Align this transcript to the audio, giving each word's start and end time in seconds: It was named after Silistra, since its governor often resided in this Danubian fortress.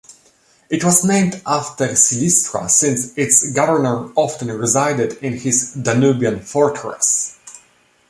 It 0.71 0.83
was 0.83 1.03
named 1.05 1.39
after 1.45 1.89
Silistra, 1.89 2.67
since 2.71 3.15
its 3.15 3.51
governor 3.53 4.11
often 4.15 4.47
resided 4.47 5.13
in 5.21 5.33
this 5.37 5.75
Danubian 5.75 6.41
fortress. 6.43 7.37